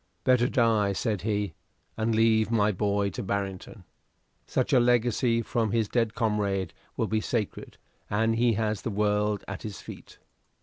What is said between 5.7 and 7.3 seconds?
his dead comrade will be